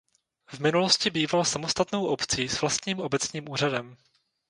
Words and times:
V 0.45 0.59
minulosti 0.59 1.09
býval 1.09 1.45
samostatnou 1.45 2.05
obcí 2.05 2.49
s 2.49 2.61
vlastním 2.61 2.99
obecním 2.99 3.49
úřadem. 3.49 3.97